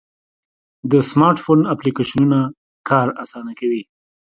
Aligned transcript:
د 0.91 0.93
سمارټ 1.09 1.37
فون 1.43 1.59
اپلیکیشنونه 1.73 2.39
کار 2.89 3.07
آسانه 3.23 3.51
کوي. 3.59 3.83